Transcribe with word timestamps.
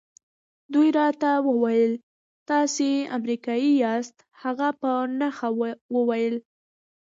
دوی 0.73 0.89
راته 0.99 1.29
وویل 1.47 1.91
تاسي 2.49 2.91
امریکایی 3.17 3.71
یاست. 3.83 4.17
هغه 4.43 4.69
په 4.81 4.91
نښه 5.19 5.47
وویل. 5.95 6.35